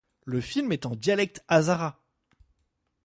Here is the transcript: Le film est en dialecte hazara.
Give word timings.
Le 0.25 0.41
film 0.41 0.71
est 0.71 0.87
en 0.87 0.95
dialecte 0.95 1.45
hazara. 1.47 2.01